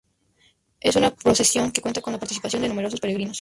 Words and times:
Es 0.79 0.95
una 0.95 1.11
procesión 1.13 1.71
que 1.71 1.79
cuenta 1.81 2.01
con 2.01 2.11
la 2.11 2.17
participación 2.17 2.63
de 2.63 2.69
numerosos 2.69 2.99
peregrinos. 2.99 3.29